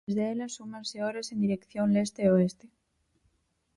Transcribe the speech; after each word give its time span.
Desde 0.07 0.25
elas 0.33 0.55
súmanse 0.57 0.97
horas 1.05 1.27
en 1.33 1.39
dirección 1.45 1.87
leste 1.95 2.21
e 2.23 2.29
oeste. 2.35 2.65